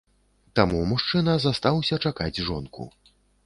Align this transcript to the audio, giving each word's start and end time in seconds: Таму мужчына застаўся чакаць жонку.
Таму 0.59 0.79
мужчына 0.93 1.37
застаўся 1.45 2.03
чакаць 2.09 2.43
жонку. 2.51 2.93